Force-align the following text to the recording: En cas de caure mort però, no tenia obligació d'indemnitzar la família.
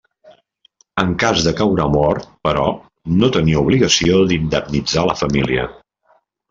En 1.03 1.11
cas 1.23 1.43
de 1.49 1.53
caure 1.59 1.85
mort 1.97 2.25
però, 2.49 2.65
no 3.21 3.31
tenia 3.39 3.63
obligació 3.65 4.21
d'indemnitzar 4.35 5.07
la 5.13 5.21
família. 5.25 5.73